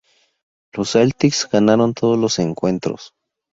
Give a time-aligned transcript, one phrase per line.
[0.73, 3.13] Los Celtics ganaron todos los encuentros.